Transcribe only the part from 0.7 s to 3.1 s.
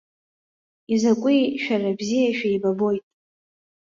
Изакәи, шәара бзиа шәеибабоит!